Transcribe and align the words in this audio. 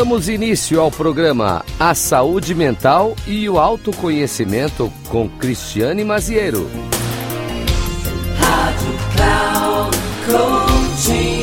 Damos 0.00 0.30
início 0.30 0.80
ao 0.80 0.90
programa 0.90 1.62
A 1.78 1.94
Saúde 1.94 2.54
Mental 2.54 3.14
e 3.26 3.46
o 3.50 3.58
Autoconhecimento 3.58 4.90
com 5.10 5.28
Cristiane 5.28 6.02
Maziero. 6.04 6.66
Rádio 8.38 8.94
Cloud 9.14 9.96
Coaching. 10.24 11.42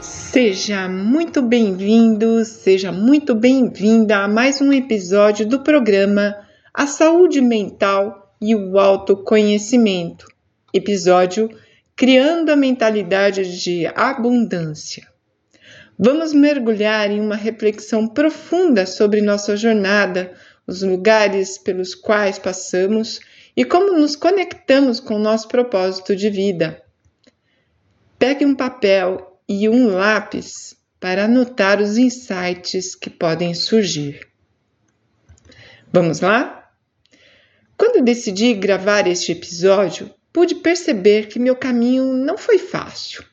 Seja 0.00 0.88
muito 0.88 1.42
bem-vindo, 1.42 2.44
seja 2.44 2.92
muito 2.92 3.34
bem-vinda 3.34 4.18
a 4.18 4.28
mais 4.28 4.60
um 4.60 4.72
episódio 4.72 5.48
do 5.48 5.64
programa 5.64 6.36
A 6.72 6.86
Saúde 6.86 7.40
Mental 7.40 8.32
e 8.40 8.54
o 8.54 8.78
Autoconhecimento. 8.78 10.28
Episódio 10.72 11.50
Criando 12.02 12.50
a 12.50 12.56
Mentalidade 12.56 13.62
de 13.62 13.86
Abundância. 13.86 15.06
Vamos 15.96 16.32
mergulhar 16.32 17.08
em 17.12 17.20
uma 17.20 17.36
reflexão 17.36 18.08
profunda 18.08 18.86
sobre 18.86 19.22
nossa 19.22 19.56
jornada, 19.56 20.32
os 20.66 20.82
lugares 20.82 21.58
pelos 21.58 21.94
quais 21.94 22.40
passamos 22.40 23.20
e 23.56 23.64
como 23.64 23.96
nos 23.96 24.16
conectamos 24.16 24.98
com 24.98 25.14
o 25.14 25.18
nosso 25.20 25.46
propósito 25.46 26.16
de 26.16 26.28
vida. 26.28 26.82
Pegue 28.18 28.44
um 28.44 28.56
papel 28.56 29.40
e 29.48 29.68
um 29.68 29.86
lápis 29.86 30.76
para 30.98 31.26
anotar 31.26 31.80
os 31.80 31.96
insights 31.96 32.96
que 32.96 33.10
podem 33.10 33.54
surgir. 33.54 34.26
Vamos 35.92 36.18
lá? 36.18 36.68
Quando 37.76 38.04
decidi 38.04 38.54
gravar 38.54 39.06
este 39.06 39.30
episódio, 39.30 40.12
pude 40.32 40.56
perceber 40.56 41.28
que 41.28 41.38
meu 41.38 41.54
caminho 41.54 42.14
não 42.14 42.38
foi 42.38 42.58
fácil. 42.58 43.24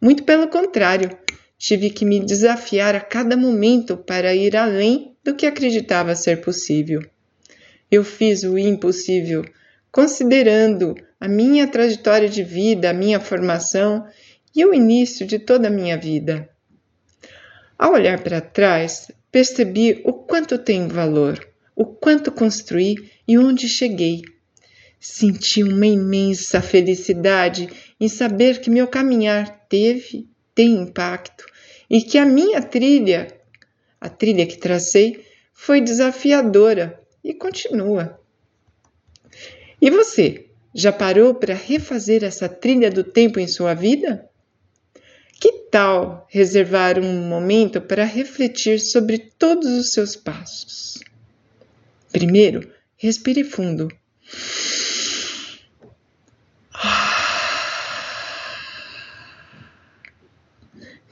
Muito 0.00 0.22
pelo 0.22 0.48
contrário, 0.48 1.10
tive 1.58 1.90
que 1.90 2.04
me 2.04 2.20
desafiar 2.20 2.94
a 2.94 3.00
cada 3.00 3.36
momento 3.36 3.96
para 3.96 4.34
ir 4.34 4.56
além 4.56 5.16
do 5.24 5.34
que 5.34 5.46
acreditava 5.46 6.14
ser 6.14 6.40
possível. 6.42 7.02
Eu 7.90 8.04
fiz 8.04 8.42
o 8.42 8.58
impossível, 8.58 9.44
considerando 9.90 10.94
a 11.18 11.26
minha 11.26 11.66
trajetória 11.66 12.28
de 12.28 12.42
vida, 12.42 12.90
a 12.90 12.94
minha 12.94 13.18
formação 13.18 14.06
e 14.54 14.64
o 14.64 14.74
início 14.74 15.26
de 15.26 15.38
toda 15.38 15.68
a 15.68 15.70
minha 15.70 15.96
vida. 15.96 16.48
Ao 17.78 17.92
olhar 17.92 18.22
para 18.22 18.40
trás, 18.40 19.10
percebi 19.32 20.02
o 20.04 20.12
quanto 20.12 20.58
tenho 20.58 20.88
valor, 20.88 21.44
o 21.74 21.84
quanto 21.84 22.30
construí 22.30 22.94
e 23.26 23.36
onde 23.38 23.68
cheguei. 23.68 24.22
Senti 25.06 25.62
uma 25.62 25.86
imensa 25.86 26.62
felicidade 26.62 27.68
em 28.00 28.08
saber 28.08 28.62
que 28.62 28.70
meu 28.70 28.88
caminhar 28.88 29.66
teve, 29.68 30.26
tem 30.54 30.76
impacto 30.76 31.44
e 31.90 32.00
que 32.00 32.16
a 32.16 32.24
minha 32.24 32.62
trilha, 32.62 33.28
a 34.00 34.08
trilha 34.08 34.46
que 34.46 34.56
tracei, 34.56 35.22
foi 35.52 35.82
desafiadora 35.82 36.98
e 37.22 37.34
continua. 37.34 38.18
E 39.78 39.90
você, 39.90 40.46
já 40.74 40.90
parou 40.90 41.34
para 41.34 41.52
refazer 41.52 42.24
essa 42.24 42.48
trilha 42.48 42.90
do 42.90 43.04
tempo 43.04 43.38
em 43.38 43.46
sua 43.46 43.74
vida? 43.74 44.26
Que 45.38 45.52
tal 45.70 46.26
reservar 46.30 46.98
um 46.98 47.28
momento 47.28 47.78
para 47.78 48.04
refletir 48.04 48.80
sobre 48.80 49.18
todos 49.18 49.68
os 49.68 49.92
seus 49.92 50.16
passos? 50.16 50.98
Primeiro, 52.10 52.72
respire 52.96 53.44
fundo. 53.44 53.88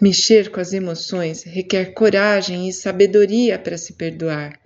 Mexer 0.03 0.51
com 0.51 0.59
as 0.59 0.73
emoções 0.73 1.45
requer 1.45 1.95
coragem 1.95 2.69
e 2.69 2.73
sabedoria 2.73 3.57
para 3.57 3.79
se 3.79 3.93
perdoar, 3.93 4.59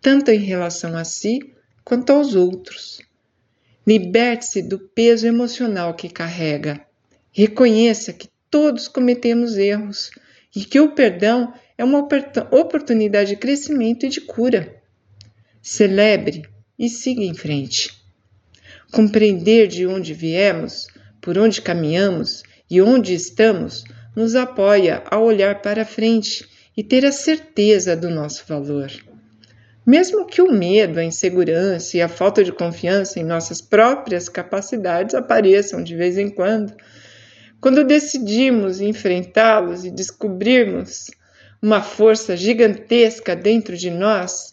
tanto 0.00 0.30
em 0.30 0.38
relação 0.38 0.96
a 0.96 1.04
si 1.04 1.40
quanto 1.84 2.10
aos 2.10 2.34
outros. 2.34 2.98
Liberte-se 3.86 4.62
do 4.62 4.78
peso 4.78 5.26
emocional 5.26 5.92
que 5.92 6.08
carrega. 6.08 6.80
Reconheça 7.30 8.14
que 8.14 8.30
todos 8.50 8.88
cometemos 8.88 9.58
erros 9.58 10.10
e 10.56 10.64
que 10.64 10.80
o 10.80 10.94
perdão 10.94 11.52
é 11.76 11.84
uma 11.84 12.08
oportunidade 12.50 13.32
de 13.32 13.36
crescimento 13.36 14.06
e 14.06 14.08
de 14.08 14.22
cura. 14.22 14.74
Celebre 15.60 16.48
e 16.78 16.88
siga 16.88 17.22
em 17.22 17.34
frente. 17.34 17.94
Compreender 18.90 19.68
de 19.68 19.86
onde 19.86 20.14
viemos, 20.14 20.86
por 21.20 21.36
onde 21.36 21.60
caminhamos 21.60 22.42
e 22.70 22.80
onde 22.80 23.12
estamos 23.12 23.84
nos 24.18 24.34
apoia 24.34 25.04
a 25.08 25.16
olhar 25.16 25.62
para 25.62 25.84
frente 25.84 26.44
e 26.76 26.82
ter 26.82 27.06
a 27.06 27.12
certeza 27.12 27.94
do 27.94 28.10
nosso 28.10 28.44
valor. 28.48 28.90
Mesmo 29.86 30.26
que 30.26 30.42
o 30.42 30.50
medo, 30.50 30.98
a 30.98 31.04
insegurança 31.04 31.96
e 31.96 32.02
a 32.02 32.08
falta 32.08 32.42
de 32.42 32.50
confiança 32.50 33.20
em 33.20 33.24
nossas 33.24 33.60
próprias 33.60 34.28
capacidades 34.28 35.14
apareçam 35.14 35.84
de 35.84 35.94
vez 35.94 36.18
em 36.18 36.28
quando, 36.28 36.74
quando 37.60 37.84
decidimos 37.84 38.80
enfrentá-los 38.80 39.84
e 39.84 39.90
descobrirmos 39.92 41.12
uma 41.62 41.80
força 41.80 42.36
gigantesca 42.36 43.36
dentro 43.36 43.76
de 43.76 43.88
nós, 43.88 44.50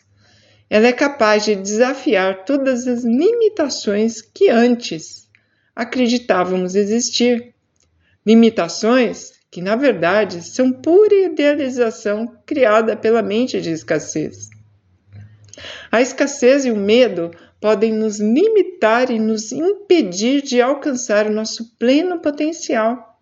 ela 0.70 0.86
é 0.86 0.94
capaz 0.94 1.44
de 1.44 1.56
desafiar 1.56 2.46
todas 2.46 2.86
as 2.86 3.04
limitações 3.04 4.22
que 4.22 4.48
antes 4.48 5.28
acreditávamos 5.76 6.76
existir. 6.76 7.56
Limitações 8.24 9.35
que, 9.56 9.62
na 9.62 9.78
verdade, 9.78 10.46
são 10.46 10.70
pura 10.70 11.16
idealização 11.16 12.30
criada 12.46 12.94
pela 12.94 13.22
mente 13.22 13.62
de 13.62 13.72
escassez. 13.72 14.50
A 15.90 16.02
escassez 16.02 16.66
e 16.66 16.72
o 16.72 16.76
medo 16.76 17.32
podem 17.62 17.94
nos 17.94 18.20
limitar 18.20 19.10
e 19.10 19.18
nos 19.18 19.54
impedir 19.54 20.42
de 20.42 20.62
alcançar 20.62 21.26
o 21.26 21.32
nosso 21.32 21.74
pleno 21.80 22.20
potencial. 22.20 23.18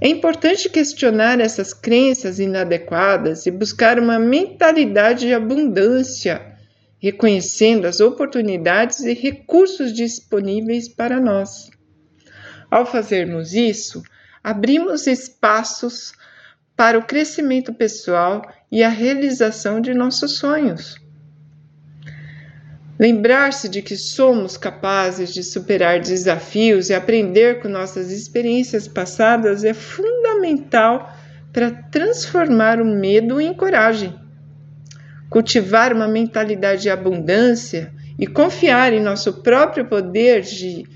É 0.00 0.06
importante 0.06 0.70
questionar 0.70 1.40
essas 1.40 1.74
crenças 1.74 2.38
inadequadas 2.38 3.44
e 3.44 3.50
buscar 3.50 3.98
uma 3.98 4.20
mentalidade 4.20 5.26
de 5.26 5.34
abundância, 5.34 6.56
reconhecendo 7.00 7.86
as 7.86 7.98
oportunidades 7.98 9.00
e 9.00 9.12
recursos 9.12 9.92
disponíveis 9.92 10.88
para 10.88 11.20
nós. 11.20 11.70
Ao 12.70 12.86
fazermos 12.86 13.52
isso, 13.52 14.00
abrimos 14.44 15.06
espaços 15.06 16.12
para 16.76 16.98
o 16.98 17.04
crescimento 17.04 17.72
pessoal 17.72 18.46
e 18.70 18.82
a 18.82 18.90
realização 18.90 19.80
de 19.80 19.94
nossos 19.94 20.36
sonhos. 20.36 21.02
Lembrar-se 22.98 23.68
de 23.68 23.80
que 23.80 23.96
somos 23.96 24.56
capazes 24.56 25.32
de 25.32 25.42
superar 25.42 25.98
desafios 25.98 26.90
e 26.90 26.94
aprender 26.94 27.60
com 27.60 27.68
nossas 27.68 28.12
experiências 28.12 28.86
passadas 28.86 29.64
é 29.64 29.72
fundamental 29.72 31.12
para 31.52 31.70
transformar 31.70 32.80
o 32.80 32.84
medo 32.84 33.40
em 33.40 33.54
coragem. 33.54 34.14
Cultivar 35.30 35.92
uma 35.92 36.06
mentalidade 36.06 36.82
de 36.82 36.90
abundância 36.90 37.92
e 38.18 38.26
confiar 38.26 38.92
em 38.92 39.00
nosso 39.00 39.42
próprio 39.42 39.86
poder 39.86 40.42
de 40.42 40.86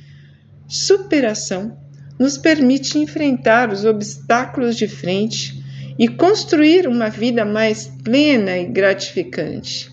superação 0.68 1.87
nos 2.18 2.36
permite 2.36 2.98
enfrentar 2.98 3.72
os 3.72 3.84
obstáculos 3.84 4.76
de 4.76 4.88
frente 4.88 5.62
e 5.98 6.08
construir 6.08 6.86
uma 6.86 7.08
vida 7.08 7.44
mais 7.44 7.86
plena 8.02 8.56
e 8.56 8.66
gratificante. 8.66 9.90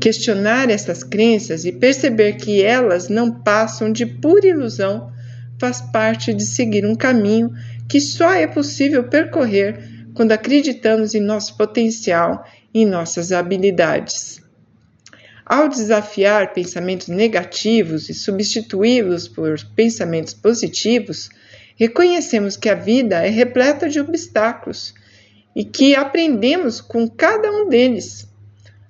Questionar 0.00 0.70
essas 0.70 1.02
crenças 1.02 1.64
e 1.64 1.72
perceber 1.72 2.34
que 2.34 2.62
elas 2.62 3.08
não 3.08 3.30
passam 3.30 3.90
de 3.90 4.06
pura 4.06 4.46
ilusão 4.46 5.12
faz 5.58 5.80
parte 5.80 6.32
de 6.32 6.44
seguir 6.44 6.86
um 6.86 6.94
caminho 6.94 7.52
que 7.88 8.00
só 8.00 8.32
é 8.32 8.46
possível 8.46 9.04
percorrer 9.04 9.78
quando 10.14 10.32
acreditamos 10.32 11.14
em 11.14 11.20
nosso 11.20 11.56
potencial 11.56 12.44
e 12.72 12.82
em 12.82 12.86
nossas 12.86 13.32
habilidades. 13.32 14.40
Ao 15.48 15.66
desafiar 15.66 16.52
pensamentos 16.52 17.08
negativos 17.08 18.10
e 18.10 18.14
substituí-los 18.14 19.26
por 19.28 19.58
pensamentos 19.74 20.34
positivos, 20.34 21.30
reconhecemos 21.74 22.54
que 22.54 22.68
a 22.68 22.74
vida 22.74 23.24
é 23.24 23.30
repleta 23.30 23.88
de 23.88 23.98
obstáculos 23.98 24.92
e 25.56 25.64
que 25.64 25.94
aprendemos 25.94 26.82
com 26.82 27.08
cada 27.08 27.50
um 27.50 27.66
deles. 27.66 28.28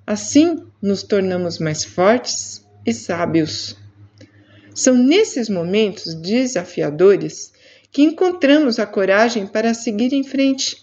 Assim, 0.05 0.65
nos 0.81 1.01
tornamos 1.01 1.59
mais 1.59 1.85
fortes 1.85 2.61
e 2.85 2.93
sábios. 2.93 3.77
São 4.75 4.95
nesses 4.95 5.47
momentos 5.47 6.13
desafiadores 6.13 7.53
que 7.89 8.01
encontramos 8.01 8.79
a 8.79 8.85
coragem 8.85 9.47
para 9.47 9.73
seguir 9.73 10.11
em 10.11 10.25
frente, 10.25 10.75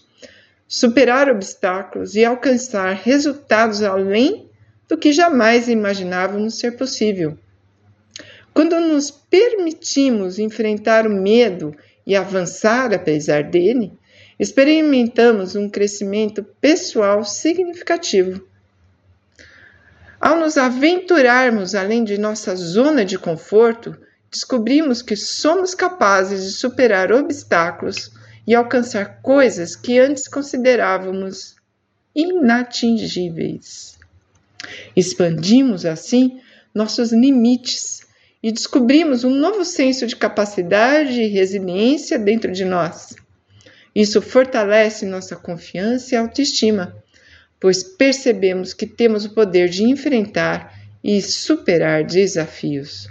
superar 0.67 1.29
obstáculos 1.29 2.15
e 2.15 2.25
alcançar 2.25 2.95
resultados 2.95 3.83
além 3.83 4.46
do 4.87 4.97
que 4.97 5.11
jamais 5.11 5.67
imaginávamos 5.67 6.59
ser 6.59 6.77
possível. 6.77 7.37
Quando 8.53 8.79
nos 8.79 9.11
permitimos 9.11 10.39
enfrentar 10.39 11.05
o 11.05 11.09
medo 11.09 11.75
e 12.05 12.15
avançar 12.15 12.93
apesar 12.93 13.43
dele, 13.43 13.91
experimentamos 14.39 15.55
um 15.55 15.69
crescimento 15.69 16.43
pessoal 16.59 17.23
significativo. 17.23 18.41
Ao 20.19 20.39
nos 20.39 20.57
aventurarmos 20.57 21.75
além 21.75 22.03
de 22.03 22.17
nossa 22.17 22.55
zona 22.55 23.05
de 23.05 23.19
conforto, 23.19 23.95
descobrimos 24.31 25.01
que 25.01 25.15
somos 25.15 25.75
capazes 25.75 26.43
de 26.43 26.51
superar 26.51 27.11
obstáculos 27.11 28.11
e 28.47 28.55
alcançar 28.55 29.21
coisas 29.21 29.75
que 29.75 29.99
antes 29.99 30.27
considerávamos 30.27 31.55
inatingíveis. 32.15 33.96
Expandimos 34.95 35.85
assim 35.85 36.39
nossos 36.73 37.11
limites 37.11 38.01
e 38.41 38.51
descobrimos 38.51 39.23
um 39.23 39.31
novo 39.31 39.65
senso 39.65 40.05
de 40.05 40.15
capacidade 40.15 41.21
e 41.21 41.27
resiliência 41.27 42.19
dentro 42.19 42.51
de 42.51 42.63
nós. 42.63 43.15
Isso 43.95 44.21
fortalece 44.21 45.05
nossa 45.05 45.35
confiança 45.35 46.13
e 46.13 46.17
autoestima, 46.17 46.95
pois 47.59 47.83
percebemos 47.83 48.73
que 48.73 48.85
temos 48.85 49.25
o 49.25 49.33
poder 49.33 49.69
de 49.69 49.83
enfrentar 49.83 50.73
e 51.03 51.21
superar 51.21 52.03
desafios. 52.03 53.07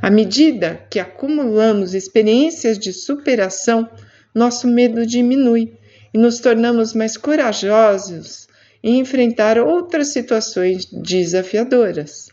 À 0.00 0.08
medida 0.08 0.80
que 0.88 1.00
acumulamos 1.00 1.92
experiências 1.92 2.78
de 2.78 2.92
superação, 2.92 3.90
nosso 4.34 4.68
medo 4.68 5.04
diminui 5.04 5.74
e 6.14 6.18
nos 6.18 6.38
tornamos 6.38 6.94
mais 6.94 7.16
corajosos 7.16 8.48
em 8.82 8.98
enfrentar 8.98 9.58
outras 9.58 10.08
situações 10.08 10.86
desafiadoras. 10.86 12.28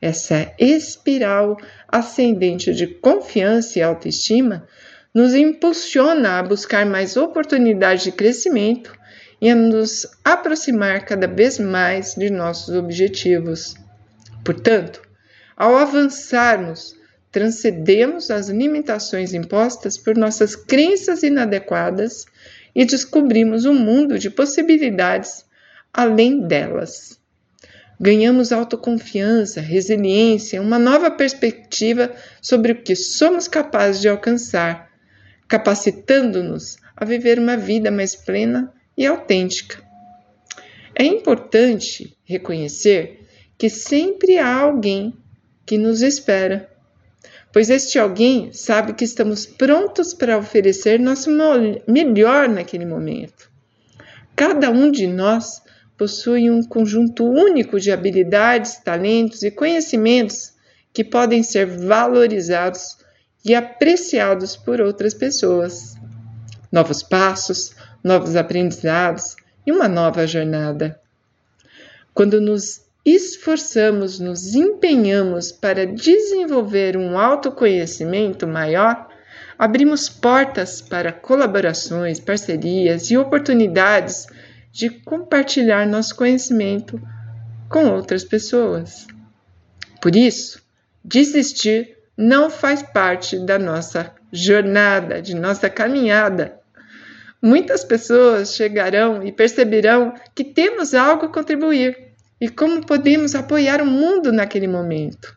Essa 0.00 0.52
espiral 0.58 1.56
ascendente 1.88 2.72
de 2.72 2.86
confiança 2.86 3.78
e 3.78 3.82
autoestima 3.82 4.66
nos 5.14 5.34
impulsiona 5.34 6.38
a 6.38 6.42
buscar 6.42 6.86
mais 6.86 7.16
oportunidades 7.16 8.04
de 8.04 8.12
crescimento 8.12 8.96
e 9.40 9.50
a 9.50 9.54
nos 9.54 10.06
aproximar 10.24 11.04
cada 11.04 11.26
vez 11.26 11.58
mais 11.58 12.14
de 12.14 12.30
nossos 12.30 12.74
objetivos. 12.74 13.74
Portanto, 14.44 15.02
ao 15.56 15.76
avançarmos, 15.76 16.94
transcendemos 17.30 18.30
as 18.30 18.48
limitações 18.48 19.34
impostas 19.34 19.98
por 19.98 20.16
nossas 20.16 20.56
crenças 20.56 21.22
inadequadas 21.22 22.24
e 22.74 22.84
descobrimos 22.84 23.64
um 23.64 23.74
mundo 23.74 24.18
de 24.18 24.30
possibilidades 24.30 25.44
além 25.92 26.40
delas. 26.46 27.18
Ganhamos 28.00 28.52
autoconfiança, 28.52 29.60
resiliência, 29.60 30.62
uma 30.62 30.78
nova 30.78 31.10
perspectiva 31.10 32.12
sobre 32.40 32.72
o 32.72 32.82
que 32.82 32.96
somos 32.96 33.46
capazes 33.46 34.00
de 34.00 34.08
alcançar 34.08 34.90
capacitando-nos 35.50 36.78
a 36.96 37.04
viver 37.04 37.36
uma 37.36 37.56
vida 37.56 37.90
mais 37.90 38.14
plena 38.14 38.72
e 38.96 39.04
autêntica. 39.04 39.82
É 40.94 41.04
importante 41.04 42.16
reconhecer 42.24 43.26
que 43.58 43.68
sempre 43.68 44.38
há 44.38 44.54
alguém 44.54 45.12
que 45.66 45.76
nos 45.76 46.02
espera, 46.02 46.70
pois 47.52 47.68
este 47.68 47.98
alguém 47.98 48.52
sabe 48.52 48.94
que 48.94 49.04
estamos 49.04 49.44
prontos 49.44 50.14
para 50.14 50.38
oferecer 50.38 51.00
nosso 51.00 51.30
melhor 51.88 52.48
naquele 52.48 52.86
momento. 52.86 53.50
Cada 54.36 54.70
um 54.70 54.88
de 54.88 55.08
nós 55.08 55.60
possui 56.00 56.50
um 56.50 56.62
conjunto 56.62 57.26
único 57.26 57.78
de 57.78 57.92
habilidades, 57.92 58.78
talentos 58.82 59.42
e 59.42 59.50
conhecimentos 59.50 60.54
que 60.94 61.04
podem 61.04 61.42
ser 61.42 61.66
valorizados 61.66 62.96
e 63.44 63.54
apreciados 63.54 64.56
por 64.56 64.80
outras 64.80 65.12
pessoas. 65.12 65.96
Novos 66.72 67.02
passos, 67.02 67.74
novos 68.02 68.34
aprendizados 68.34 69.36
e 69.66 69.70
uma 69.70 69.88
nova 69.88 70.26
jornada. 70.26 70.98
Quando 72.14 72.40
nos 72.40 72.80
esforçamos, 73.04 74.18
nos 74.18 74.54
empenhamos 74.54 75.52
para 75.52 75.86
desenvolver 75.86 76.96
um 76.96 77.18
autoconhecimento 77.18 78.46
maior, 78.46 79.06
abrimos 79.58 80.08
portas 80.08 80.80
para 80.80 81.12
colaborações, 81.12 82.18
parcerias 82.18 83.10
e 83.10 83.18
oportunidades 83.18 84.26
de 84.72 84.90
compartilhar 84.90 85.86
nosso 85.86 86.14
conhecimento 86.14 87.00
com 87.68 87.86
outras 87.86 88.24
pessoas. 88.24 89.06
Por 90.00 90.14
isso, 90.16 90.62
desistir 91.04 91.96
não 92.16 92.50
faz 92.50 92.82
parte 92.82 93.38
da 93.38 93.58
nossa 93.58 94.12
jornada, 94.32 95.20
de 95.20 95.34
nossa 95.34 95.68
caminhada. 95.70 96.58
Muitas 97.42 97.84
pessoas 97.84 98.54
chegarão 98.54 99.26
e 99.26 99.32
perceberão 99.32 100.14
que 100.34 100.44
temos 100.44 100.94
algo 100.94 101.26
a 101.26 101.32
contribuir 101.32 102.10
e 102.40 102.48
como 102.48 102.84
podemos 102.84 103.34
apoiar 103.34 103.80
o 103.80 103.86
mundo 103.86 104.32
naquele 104.32 104.68
momento. 104.68 105.36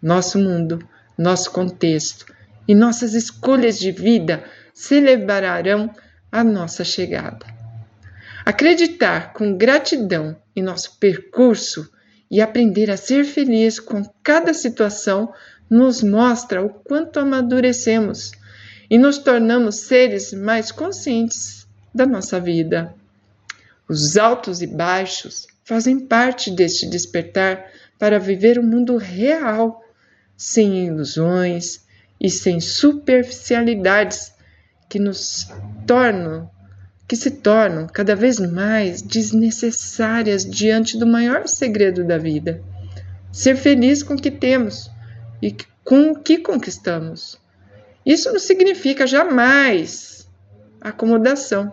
Nosso 0.00 0.38
mundo, 0.38 0.86
nosso 1.16 1.50
contexto 1.50 2.26
e 2.66 2.74
nossas 2.74 3.14
escolhas 3.14 3.78
de 3.78 3.92
vida 3.92 4.44
celebrarão 4.72 5.90
a 6.30 6.42
nossa 6.42 6.84
chegada. 6.84 7.51
Acreditar 8.44 9.32
com 9.32 9.56
gratidão 9.56 10.36
em 10.54 10.62
nosso 10.62 10.98
percurso 10.98 11.88
e 12.30 12.40
aprender 12.40 12.90
a 12.90 12.96
ser 12.96 13.24
feliz 13.24 13.78
com 13.78 14.02
cada 14.22 14.52
situação 14.52 15.32
nos 15.70 16.02
mostra 16.02 16.62
o 16.62 16.68
quanto 16.68 17.20
amadurecemos 17.20 18.32
e 18.90 18.98
nos 18.98 19.18
tornamos 19.18 19.76
seres 19.76 20.32
mais 20.32 20.72
conscientes 20.72 21.66
da 21.94 22.04
nossa 22.04 22.40
vida. 22.40 22.94
Os 23.88 24.16
altos 24.16 24.60
e 24.60 24.66
baixos 24.66 25.46
fazem 25.64 26.00
parte 26.00 26.50
deste 26.50 26.86
despertar 26.88 27.64
para 27.98 28.18
viver 28.18 28.58
o 28.58 28.62
um 28.62 28.66
mundo 28.66 28.96
real, 28.96 29.82
sem 30.36 30.86
ilusões 30.86 31.84
e 32.20 32.28
sem 32.28 32.60
superficialidades 32.60 34.32
que 34.88 34.98
nos 34.98 35.48
tornam 35.86 36.50
que 37.06 37.16
se 37.16 37.30
tornam 37.30 37.86
cada 37.86 38.16
vez 38.16 38.38
mais 38.38 39.02
desnecessárias 39.02 40.44
diante 40.44 40.98
do 40.98 41.06
maior 41.06 41.46
segredo 41.46 42.04
da 42.04 42.18
vida. 42.18 42.62
Ser 43.30 43.56
feliz 43.56 44.02
com 44.02 44.14
o 44.14 44.20
que 44.20 44.30
temos 44.30 44.90
e 45.40 45.54
com 45.84 46.12
o 46.12 46.18
que 46.18 46.38
conquistamos. 46.38 47.40
Isso 48.04 48.32
não 48.32 48.38
significa 48.38 49.06
jamais 49.06 50.28
acomodação, 50.80 51.72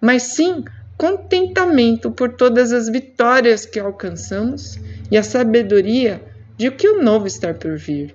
mas 0.00 0.22
sim 0.22 0.64
contentamento 0.96 2.10
por 2.10 2.34
todas 2.34 2.72
as 2.72 2.88
vitórias 2.88 3.64
que 3.64 3.80
alcançamos 3.80 4.78
e 5.10 5.16
a 5.16 5.22
sabedoria 5.22 6.22
de 6.56 6.70
que 6.70 6.86
o 6.86 7.02
novo 7.02 7.26
está 7.26 7.54
por 7.54 7.78
vir. 7.78 8.14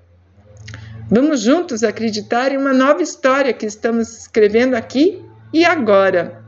Vamos 1.10 1.42
juntos 1.42 1.84
acreditar 1.84 2.52
em 2.52 2.58
uma 2.58 2.74
nova 2.74 3.02
história 3.02 3.54
que 3.54 3.66
estamos 3.66 4.20
escrevendo 4.20 4.76
aqui 4.76 5.25
e 5.56 5.64
agora. 5.64 6.44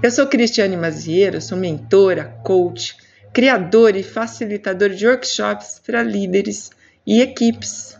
Eu 0.00 0.08
sou 0.08 0.28
Cristiane 0.28 0.76
Mazieira, 0.76 1.40
sou 1.40 1.58
mentora, 1.58 2.26
coach, 2.44 2.96
criadora 3.32 3.98
e 3.98 4.04
facilitadora 4.04 4.94
de 4.94 5.04
workshops 5.04 5.82
para 5.84 6.00
líderes 6.00 6.70
e 7.04 7.20
equipes. 7.20 7.98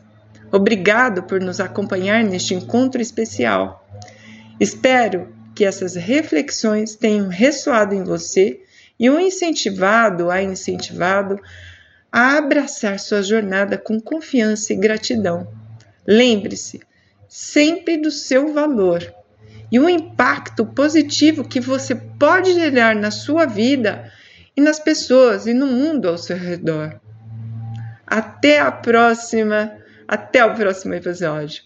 Obrigado 0.52 1.24
por 1.24 1.40
nos 1.40 1.58
acompanhar 1.58 2.22
neste 2.22 2.54
encontro 2.54 3.02
especial. 3.02 3.84
Espero 4.60 5.34
que 5.52 5.64
essas 5.64 5.96
reflexões 5.96 6.94
tenham 6.94 7.26
ressoado 7.26 7.92
em 7.92 8.04
você 8.04 8.60
e 9.00 9.10
o 9.10 9.18
incentivado 9.18 10.30
a 10.30 10.40
incentivado 10.40 11.40
a 12.12 12.38
abraçar 12.38 13.00
sua 13.00 13.20
jornada 13.20 13.76
com 13.76 14.00
confiança 14.00 14.72
e 14.72 14.76
gratidão. 14.76 15.52
Lembre-se 16.06 16.80
sempre 17.28 17.96
do 17.96 18.12
seu 18.12 18.52
valor 18.54 19.21
e 19.72 19.80
o 19.80 19.88
impacto 19.88 20.66
positivo 20.66 21.48
que 21.48 21.58
você 21.58 21.94
pode 21.94 22.52
gerar 22.52 22.94
na 22.94 23.10
sua 23.10 23.46
vida 23.46 24.12
e 24.54 24.60
nas 24.60 24.78
pessoas 24.78 25.46
e 25.46 25.54
no 25.54 25.66
mundo 25.66 26.10
ao 26.10 26.18
seu 26.18 26.36
redor. 26.36 27.00
Até 28.06 28.60
a 28.60 28.70
próxima, 28.70 29.72
até 30.06 30.44
o 30.44 30.54
próximo 30.54 30.92
episódio. 30.92 31.62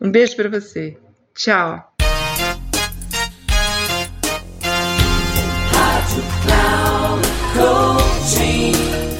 Um 0.00 0.10
beijo 0.10 0.34
para 0.34 0.48
você. 0.48 0.98
Tchau. 1.36 1.94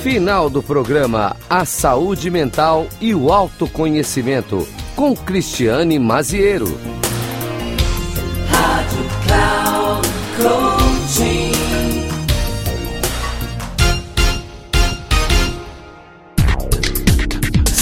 Final 0.03 0.51
do 0.51 0.63
programa 0.63 1.37
A 1.49 1.65
Saúde 1.65 2.31
Mental 2.31 2.89
e 3.01 3.15
o 3.15 3.31
Autoconhecimento 3.31 4.67
com 4.97 5.15
Cristiane 5.15 5.99
Maziero. 5.99 7.06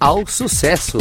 ao 0.00 0.26
sucesso. 0.26 0.96